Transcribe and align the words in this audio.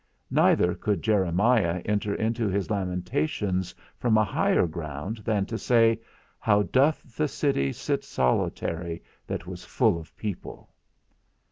_Neither 0.31 0.73
could 0.73 1.03
Jeremiah 1.03 1.79
enter 1.85 2.15
into 2.15 2.47
his 2.47 2.71
lamentations 2.71 3.75
from 3.99 4.17
a 4.17 4.23
higher 4.23 4.65
ground 4.65 5.17
than 5.17 5.45
to 5.45 5.59
say, 5.59 6.01
How 6.39 6.63
doth 6.63 7.15
the 7.15 7.27
city 7.27 7.71
sit 7.71 8.03
solitary 8.03 9.03
that 9.27 9.45
was 9.45 9.63
full 9.63 9.99
of 9.99 10.17
people. 10.17 10.71